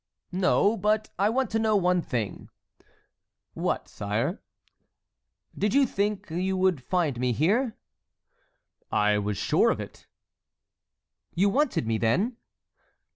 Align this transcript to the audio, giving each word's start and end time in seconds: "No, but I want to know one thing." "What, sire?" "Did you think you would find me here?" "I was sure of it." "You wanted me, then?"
"No, 0.31 0.75
but 0.77 1.11
I 1.19 1.29
want 1.29 1.51
to 1.51 1.59
know 1.59 1.75
one 1.75 2.01
thing." 2.01 2.49
"What, 3.53 3.87
sire?" 3.87 4.41
"Did 5.55 5.75
you 5.75 5.85
think 5.85 6.31
you 6.31 6.57
would 6.57 6.81
find 6.81 7.19
me 7.19 7.33
here?" 7.33 7.77
"I 8.91 9.19
was 9.19 9.37
sure 9.37 9.69
of 9.69 9.79
it." 9.79 10.07
"You 11.35 11.49
wanted 11.49 11.85
me, 11.85 11.99
then?" 11.99 12.37